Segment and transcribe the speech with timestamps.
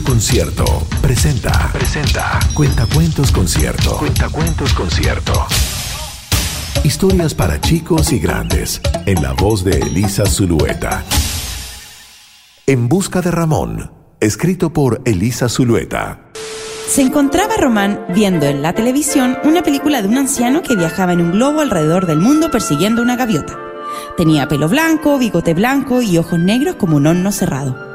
[0.00, 0.64] Concierto
[1.02, 1.70] presenta.
[1.72, 2.38] Presenta.
[2.54, 3.98] Cuentacuentos Concierto.
[3.98, 5.32] Cuentacuentos Concierto.
[6.82, 8.80] Historias para chicos y grandes.
[9.04, 11.04] En la voz de Elisa Zulueta.
[12.66, 13.92] En busca de Ramón.
[14.20, 16.30] Escrito por Elisa Zulueta.
[16.88, 21.20] Se encontraba Román viendo en la televisión una película de un anciano que viajaba en
[21.20, 23.58] un globo alrededor del mundo persiguiendo una gaviota.
[24.16, 27.91] Tenía pelo blanco, bigote blanco y ojos negros como un horno cerrado.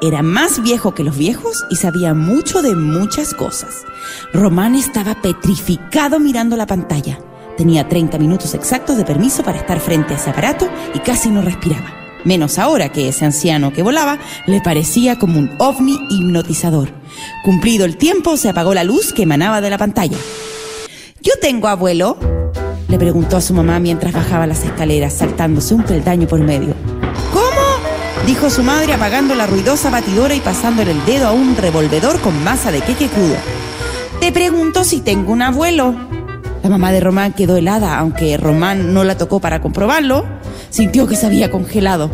[0.00, 3.84] Era más viejo que los viejos y sabía mucho de muchas cosas.
[4.32, 7.18] Román estaba petrificado mirando la pantalla.
[7.56, 11.42] Tenía 30 minutos exactos de permiso para estar frente a ese aparato y casi no
[11.42, 11.92] respiraba.
[12.24, 16.90] Menos ahora que ese anciano que volaba le parecía como un ovni hipnotizador.
[17.44, 20.18] Cumplido el tiempo, se apagó la luz que emanaba de la pantalla.
[21.20, 22.16] ¿Yo tengo abuelo?
[22.88, 26.97] Le preguntó a su mamá mientras bajaba las escaleras, saltándose un peldaño por medio
[28.28, 32.44] dijo su madre apagando la ruidosa batidora y pasándole el dedo a un revolvedor con
[32.44, 33.36] masa de queque crudo.
[34.20, 35.94] Te pregunto si tengo un abuelo.
[36.62, 40.26] La mamá de Román quedó helada, aunque Román no la tocó para comprobarlo.
[40.68, 42.10] Sintió que se había congelado.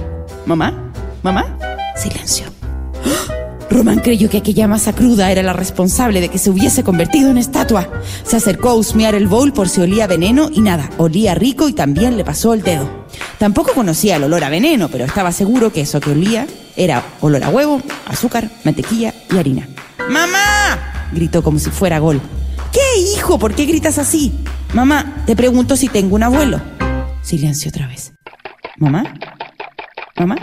[0.47, 0.93] ¿Mamá?
[1.25, 1.59] ¿Mamá?
[1.97, 2.47] Silencio.
[3.71, 7.39] Román creyó que aquella masa cruda era la responsable de que se hubiese convertido en
[7.39, 7.89] estatua.
[8.25, 11.73] Se acercó a husmear el bowl por si olía veneno y nada, olía rico y
[11.73, 13.05] también le pasó el dedo.
[13.39, 17.45] Tampoco conocía el olor a veneno, pero estaba seguro que eso que olía era olor
[17.45, 19.69] a huevo, azúcar, mantequilla y harina.
[20.09, 21.09] ¡Mamá!
[21.13, 22.21] gritó como si fuera gol.
[22.73, 23.39] ¿Qué, hijo?
[23.39, 24.33] ¿Por qué gritas así?
[24.73, 26.61] Mamá, te pregunto si tengo un abuelo.
[27.23, 28.13] Silencio otra vez.
[28.77, 29.05] ¿Mamá?
[30.17, 30.37] ¿Mamá?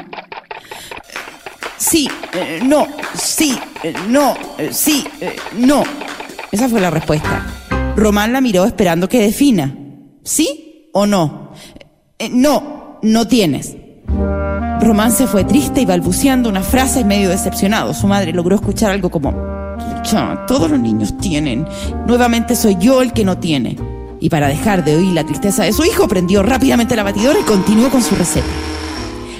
[1.91, 5.03] Sí, eh, no, sí, eh, no, eh, sí,
[5.57, 5.83] no.
[6.49, 7.45] Esa fue la respuesta.
[7.97, 9.75] Román la miró esperando que defina.
[10.23, 11.51] ¿Sí o no?
[12.31, 13.75] no, no tienes.
[14.79, 17.93] Román se fue triste y balbuceando una frase medio decepcionado.
[17.93, 19.33] Su madre logró escuchar algo como,
[20.47, 21.67] todos los niños tienen.
[22.07, 23.75] Nuevamente soy yo el que no tiene.
[24.21, 27.43] Y para dejar de oír la tristeza de su hijo, prendió rápidamente la batidora y
[27.43, 28.47] continuó con su receta.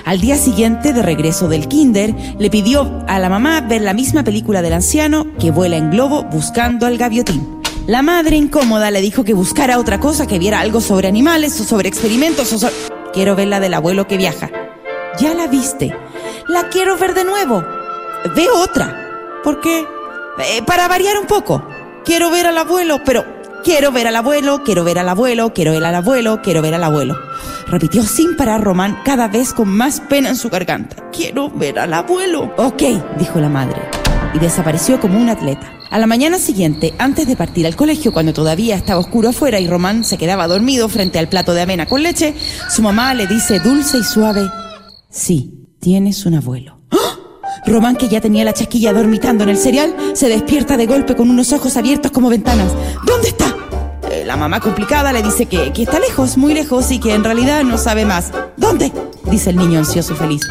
[0.06, 4.24] Al día siguiente, de regreso del kinder, le pidió a la mamá ver la misma
[4.24, 7.62] película del anciano que vuela en globo buscando al gaviotín.
[7.88, 11.64] La madre incómoda le dijo que buscara otra cosa, que viera algo sobre animales o
[11.64, 12.76] sobre experimentos o sobre...
[13.14, 14.50] Quiero ver la del abuelo que viaja.
[15.20, 15.96] Ya la viste.
[16.48, 17.64] La quiero ver de nuevo.
[18.36, 19.42] Ve otra.
[19.44, 19.80] ¿Por qué?
[19.80, 21.68] Eh, para variar un poco.
[22.06, 23.26] Quiero ver al abuelo, pero
[23.64, 26.84] quiero ver al abuelo, quiero ver al abuelo, quiero ver al abuelo, quiero ver al
[26.84, 27.18] abuelo
[27.72, 31.10] repitió sin parar Román cada vez con más pena en su garganta.
[31.12, 32.54] Quiero ver al abuelo.
[32.58, 32.84] Ok,
[33.18, 33.82] dijo la madre,
[34.34, 35.72] y desapareció como un atleta.
[35.90, 39.68] A la mañana siguiente, antes de partir al colegio, cuando todavía estaba oscuro afuera y
[39.68, 42.36] Román se quedaba dormido frente al plato de avena con leche,
[42.70, 44.50] su mamá le dice dulce y suave,
[45.10, 46.80] sí, tienes un abuelo.
[46.92, 47.18] ¡Ah!
[47.66, 51.30] Román, que ya tenía la chasquilla dormitando en el cereal, se despierta de golpe con
[51.30, 52.72] unos ojos abiertos como ventanas.
[53.06, 53.51] ¿Dónde está?
[54.26, 57.64] La mamá complicada le dice que, que está lejos, muy lejos y que en realidad
[57.64, 58.32] no sabe más.
[58.58, 58.92] ¿Dónde?
[59.30, 60.48] dice el niño ansioso y feliz.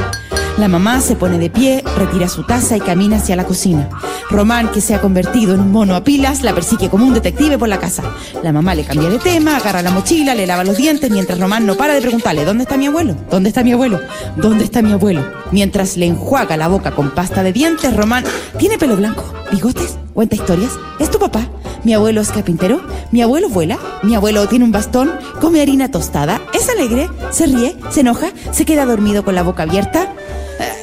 [0.58, 3.88] La mamá se pone de pie, retira su taza y camina hacia la cocina.
[4.28, 7.56] Román, que se ha convertido en un mono a pilas, la persigue como un detective
[7.58, 8.03] por la casa.
[8.42, 11.66] La mamá le cambia de tema, agarra la mochila, le lava los dientes, mientras Román
[11.66, 13.16] no para de preguntarle, ¿dónde está mi abuelo?
[13.31, 14.00] ¿Dónde está mi abuelo?
[14.37, 15.25] ¿Dónde está mi abuelo?
[15.50, 18.25] Mientras le enjuaga la boca con pasta de dientes, Román,
[18.58, 19.25] ¿tiene pelo blanco?
[19.50, 19.98] ¿Bigotes?
[20.12, 20.72] ¿Cuenta historias?
[20.98, 21.48] ¿Es tu papá?
[21.85, 22.83] ¿Mi abuelo es carpintero?
[23.11, 23.79] ¿Mi abuelo vuela?
[24.03, 25.13] ¿Mi abuelo tiene un bastón?
[25.41, 26.41] ¿Come harina tostada?
[26.53, 27.09] ¿Es alegre?
[27.31, 27.77] ¿Se ríe?
[27.91, 28.33] ¿Se enoja?
[28.53, 30.13] ¿Se queda dormido con la boca abierta?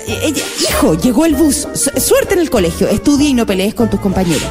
[0.08, 1.68] Eh, hijo, llegó el bus.
[1.98, 2.88] Suerte en el colegio.
[2.88, 4.48] Estudia y no pelees con tus compañeros.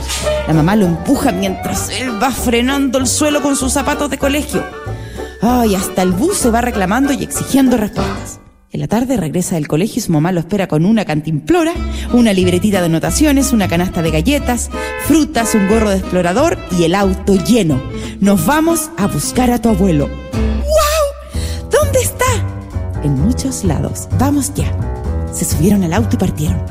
[0.46, 4.64] La mamá lo empuja mientras él va frenando el suelo con sus zapatos de colegio.
[5.42, 8.40] Ay, hasta el bus se va reclamando y exigiendo respuestas.
[8.72, 11.72] En la tarde regresa del colegio y su mamá lo espera con una cantimplora,
[12.12, 14.70] una libretita de anotaciones, una canasta de galletas,
[15.06, 17.80] frutas, un gorro de explorador y el auto lleno.
[18.20, 20.08] Nos vamos a buscar a tu abuelo.
[20.08, 21.70] ¡Wow!
[21.70, 22.24] ¿Dónde está?
[23.04, 24.08] En muchos lados.
[24.18, 24.95] Vamos ya.
[25.36, 26.62] Se subieron al auto y partieron.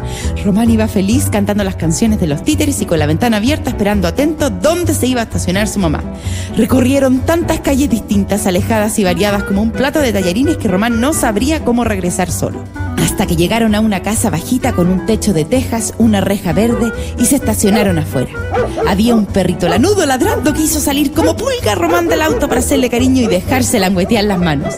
[0.44, 4.08] Román iba feliz cantando las canciones de los títeres y con la ventana abierta esperando
[4.08, 6.04] atento dónde se iba a estacionar su mamá.
[6.58, 11.14] Recorrieron tantas calles distintas, alejadas y variadas como un plato de tallarines que Román no
[11.14, 12.64] sabría cómo regresar solo
[13.06, 16.92] hasta que llegaron a una casa bajita con un techo de tejas, una reja verde
[17.20, 18.32] y se estacionaron afuera.
[18.88, 22.90] Había un perrito lanudo ladrando que hizo salir como pulga Román del auto para hacerle
[22.90, 24.76] cariño y dejarse languetear las manos.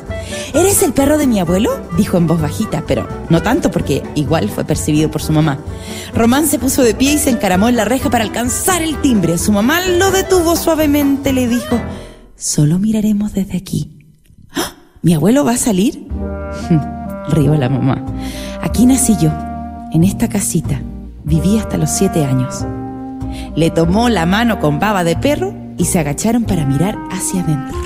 [0.54, 1.72] ¿Eres el perro de mi abuelo?
[1.96, 5.60] dijo en voz bajita, pero no tanto porque igual fue percibido por su mamá.
[6.14, 9.38] Román se puso de pie y se encaramó en la reja para alcanzar el timbre.
[9.38, 11.80] Su mamá lo detuvo suavemente, le dijo,
[12.36, 14.06] solo miraremos desde aquí.
[14.52, 14.74] ¡Ah!
[15.02, 16.08] ¿Mi abuelo va a salir?
[17.30, 18.04] Rió la mamá.
[18.62, 19.30] Aquí nací yo,
[19.92, 20.80] en esta casita.
[21.24, 22.66] vivía hasta los siete años.
[23.56, 27.78] Le tomó la mano con baba de perro y se agacharon para mirar hacia adentro.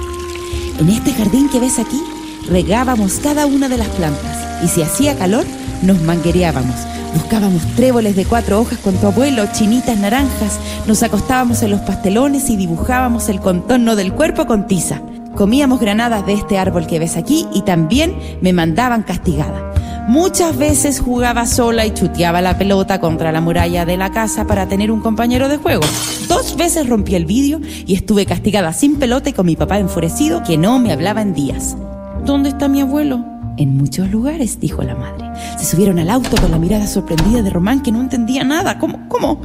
[0.80, 2.02] En este jardín que ves aquí,
[2.50, 5.46] regábamos cada una de las plantas y si hacía calor,
[5.82, 6.76] nos manguereábamos.
[7.14, 12.50] Buscábamos tréboles de cuatro hojas con tu abuelo, chinitas naranjas, nos acostábamos en los pastelones
[12.50, 15.02] y dibujábamos el contorno del cuerpo con tiza.
[15.36, 19.72] Comíamos granadas de este árbol que ves aquí y también me mandaban castigada.
[20.08, 24.68] Muchas veces jugaba sola y chuteaba la pelota contra la muralla de la casa para
[24.68, 25.84] tener un compañero de juego.
[26.28, 30.44] Dos veces rompí el vidrio y estuve castigada sin pelota y con mi papá enfurecido
[30.44, 31.78] que no me hablaba en días.
[32.26, 33.24] ¿Dónde está mi abuelo?
[33.58, 35.30] En muchos lugares, dijo la madre.
[35.58, 38.80] Se subieron al auto con la mirada sorprendida de Román que no entendía nada.
[38.80, 39.08] ¿Cómo?
[39.08, 39.42] ¿Cómo?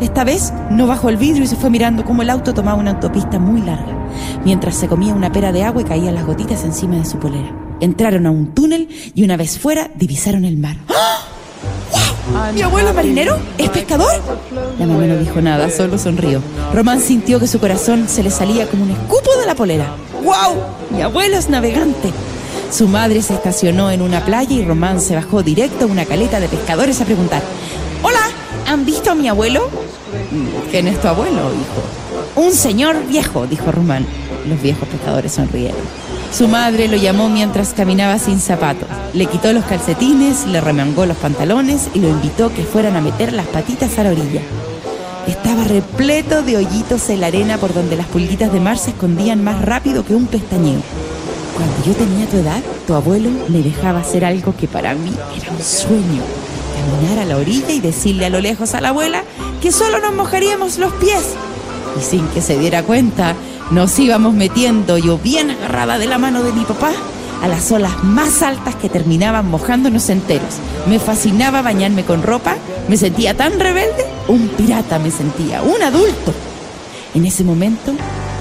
[0.00, 2.92] Esta vez no bajó el vidrio y se fue mirando cómo el auto tomaba una
[2.92, 4.03] autopista muy larga,
[4.44, 7.52] mientras se comía una pera de agua y caían las gotitas encima de su polera.
[7.80, 10.76] Entraron a un túnel y una vez fuera divisaron el mar.
[10.88, 11.20] ¡Ah!
[12.54, 13.38] ¿Mi abuelo es marinero?
[13.58, 14.10] ¿Es pescador?
[14.78, 16.40] La mamá no dijo nada, solo sonrió.
[16.72, 19.94] Román sintió que su corazón se le salía como un escupo de la polera.
[20.24, 20.56] ¡Wow!
[20.90, 22.12] Mi abuelo es navegante.
[22.70, 26.40] Su madre se estacionó en una playa y Román se bajó directo a una caleta
[26.40, 27.42] de pescadores a preguntar:
[28.02, 28.30] Hola,
[28.66, 29.68] ¿han visto a mi abuelo?
[30.70, 32.42] ¿Quién es tu abuelo, hijo?
[32.46, 34.06] Un señor viejo, dijo Román.
[34.48, 35.80] Los viejos pescadores sonrieron.
[36.32, 38.88] Su madre lo llamó mientras caminaba sin zapatos.
[39.12, 43.32] Le quitó los calcetines, le remangó los pantalones y lo invitó que fueran a meter
[43.32, 44.42] las patitas a la orilla.
[45.26, 49.42] Estaba repleto de hoyitos en la arena por donde las pulguitas de mar se escondían
[49.42, 50.80] más rápido que un pestañeo.
[51.56, 55.52] Cuando yo tenía tu edad, tu abuelo me dejaba hacer algo que para mí era
[55.52, 56.20] un sueño.
[56.74, 59.22] Caminar a la orilla y decirle a lo lejos a la abuela
[59.62, 61.34] que solo nos mojaríamos los pies.
[61.98, 63.34] Y sin que se diera cuenta,
[63.74, 66.92] nos íbamos metiendo, yo bien agarrada de la mano de mi papá,
[67.42, 70.54] a las olas más altas que terminaban mojándonos enteros.
[70.86, 72.54] Me fascinaba bañarme con ropa,
[72.88, 76.32] me sentía tan rebelde, un pirata me sentía, un adulto.
[77.14, 77.92] En ese momento,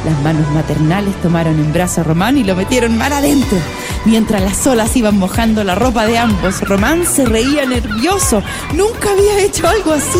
[0.05, 3.57] las manos maternales tomaron en brazo a Román y lo metieron mar adentro.
[4.05, 8.43] Mientras las olas iban mojando la ropa de ambos, Román se reía nervioso.
[8.73, 10.19] Nunca había hecho algo así.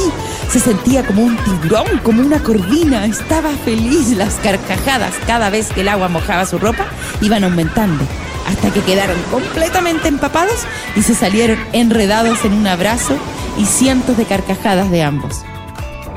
[0.50, 3.06] Se sentía como un tiburón, como una corvina.
[3.06, 4.16] Estaba feliz.
[4.16, 6.86] Las carcajadas cada vez que el agua mojaba su ropa
[7.22, 8.06] iban aumentando
[8.48, 10.66] hasta que quedaron completamente empapados
[10.96, 13.18] y se salieron enredados en un abrazo
[13.58, 15.44] y cientos de carcajadas de ambos.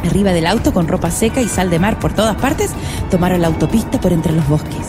[0.04, 2.70] Arriba del auto, con ropa seca y sal de mar por todas partes,
[3.10, 4.86] tomaron la autopista por entre los bosques.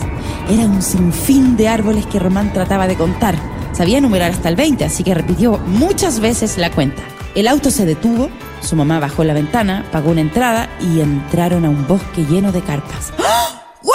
[0.50, 3.36] Era un sinfín de árboles que Román trataba de contar.
[3.72, 7.02] Sabía numerar hasta el 20, así que repitió muchas veces la cuenta.
[7.34, 11.70] El auto se detuvo, su mamá bajó la ventana, pagó una entrada y entraron a
[11.70, 13.12] un bosque lleno de carpas.
[13.82, 13.94] ¡Wow!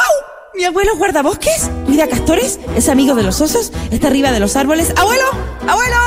[0.55, 1.69] ¿Mi abuelo guarda bosques?
[1.85, 2.59] ¿Cuida castores?
[2.75, 3.73] ¿Es amigo de los osos?
[3.91, 4.93] ¿Está arriba de los árboles?
[4.95, 5.25] ¡Abuelo!
[5.67, 5.97] ¡Abuelo!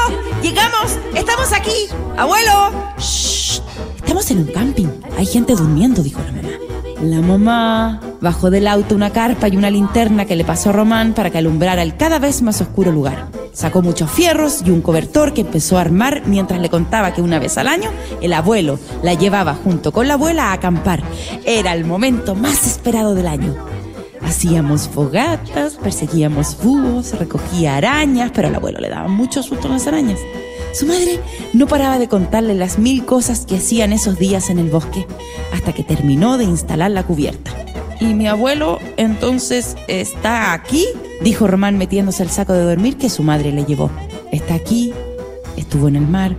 [0.43, 0.99] ¡Llegamos!
[1.15, 1.89] ¡Estamos aquí!
[2.17, 2.73] ¡Abuelo!
[4.07, 4.87] Estamos en un camping.
[5.19, 6.49] Hay gente durmiendo, dijo la mamá.
[7.03, 11.13] La mamá bajó del auto una carpa y una linterna que le pasó a Román
[11.13, 13.27] para que alumbrara el cada vez más oscuro lugar.
[13.53, 17.41] Sacó muchos fierros y un cobertor que empezó a armar mientras le contaba que una
[17.41, 21.03] vez al año el abuelo la llevaba junto con la abuela a acampar.
[21.45, 23.57] Era el momento más esperado del año.
[24.23, 30.21] Hacíamos fogatas, perseguíamos búhos, recogía arañas, pero al abuelo le daban mucho susto las arañas.
[30.79, 31.21] Su madre
[31.55, 35.07] no paraba de contarle las mil cosas que hacían esos días en el bosque,
[35.55, 37.51] hasta que terminó de instalar la cubierta.
[37.99, 40.85] ¿Y mi abuelo entonces está aquí?
[41.23, 43.91] Dijo Román metiéndose el saco de dormir que su madre le llevó.
[44.33, 44.93] Está aquí,
[45.57, 46.37] estuvo en el mar,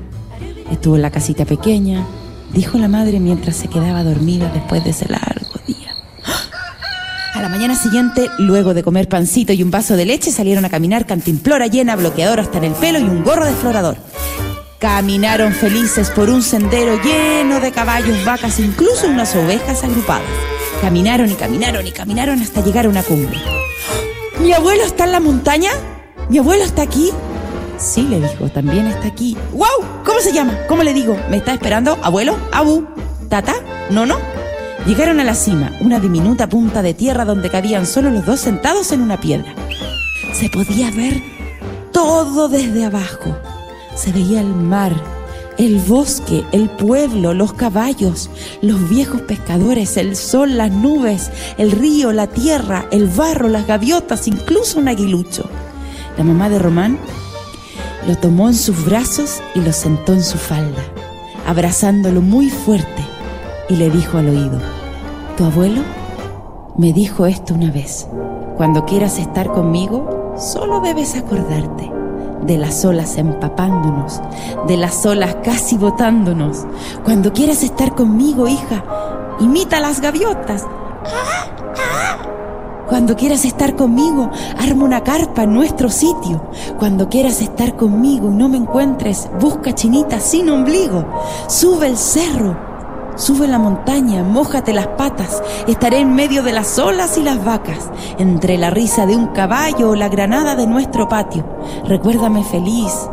[0.69, 2.05] estuvo en la casita pequeña,
[2.53, 5.95] dijo la madre mientras se quedaba dormida después de ese largo día.
[7.33, 10.69] A la mañana siguiente, luego de comer pancito y un vaso de leche, salieron a
[10.69, 13.97] caminar cantimplora llena, bloqueador hasta en el pelo y un gorro de explorador.
[14.79, 20.27] Caminaron felices por un sendero lleno de caballos, vacas, incluso unas ovejas agrupadas.
[20.81, 23.39] Caminaron y caminaron y caminaron hasta llegar a una cumbre.
[24.39, 25.71] ¿Mi abuelo está en la montaña?
[26.29, 27.09] ¿Mi abuelo está aquí?
[27.79, 29.35] Sí, le dijo, también está aquí.
[29.51, 30.03] ¡Wow!
[30.05, 30.55] ¿Cómo se llama?
[30.67, 31.17] ¿Cómo le digo?
[31.27, 31.97] ¿Me está esperando?
[32.03, 32.37] ¿Abuelo?
[32.51, 32.85] ¿Abu?
[33.29, 33.55] ¿Tata?
[33.89, 34.19] ¿No, no?
[34.85, 38.91] Llegaron a la cima, una diminuta punta de tierra donde cabían solo los dos sentados
[38.91, 39.55] en una piedra.
[40.33, 41.19] Se podía ver
[41.91, 43.35] todo desde abajo.
[43.97, 44.93] Se veía el mar,
[45.57, 48.29] el bosque, el pueblo, los caballos,
[48.61, 54.27] los viejos pescadores, el sol, las nubes, el río, la tierra, el barro, las gaviotas,
[54.27, 55.49] incluso un aguilucho.
[56.15, 56.99] La mamá de Román
[58.07, 60.83] lo tomó en sus brazos y lo sentó en su falda,
[61.47, 63.03] abrazándolo muy fuerte,
[63.67, 64.61] y le dijo al oído,
[65.37, 65.81] tu abuelo
[66.77, 68.07] me dijo esto una vez,
[68.57, 71.96] cuando quieras estar conmigo, solo debes acordarte
[72.41, 74.21] de las olas empapándonos,
[74.67, 76.65] de las olas casi botándonos.
[77.03, 78.83] Cuando quieras estar conmigo, hija,
[79.39, 80.65] imita las gaviotas.
[82.87, 86.41] Cuando quieras estar conmigo, arma una carpa en nuestro sitio.
[86.79, 91.05] Cuando quieras estar conmigo y no me encuentres, busca chinita sin ombligo.
[91.47, 92.57] Sube el cerro,
[93.17, 97.89] Sube la montaña, mójate las patas, estaré en medio de las olas y las vacas,
[98.19, 101.43] entre la risa de un caballo o la granada de nuestro patio.
[101.85, 103.09] Recuérdame feliz,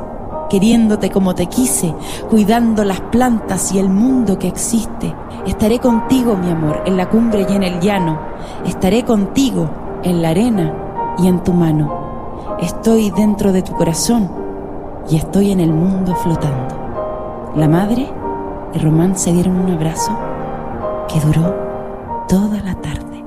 [0.50, 1.94] queriéndote como te quise,
[2.28, 5.14] cuidando las plantas y el mundo que existe.
[5.46, 8.18] Estaré contigo, mi amor, en la cumbre y en el llano.
[8.66, 9.70] Estaré contigo
[10.02, 12.56] en la arena y en tu mano.
[12.60, 14.30] Estoy dentro de tu corazón
[15.08, 17.52] y estoy en el mundo flotando.
[17.56, 18.06] La madre
[18.74, 20.16] y Román se dieron un abrazo
[21.08, 21.54] que duró
[22.28, 23.24] toda la tarde.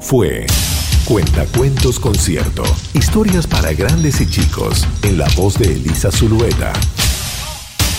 [0.00, 0.46] Fue
[1.04, 2.62] Cuentacuentos Concierto.
[2.94, 6.72] Historias para grandes y chicos, en la voz de Elisa Zulueta.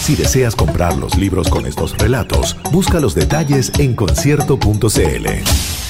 [0.02, 5.81] Si deseas comprar los libros con estos relatos, busca los detalles en concierto.cl.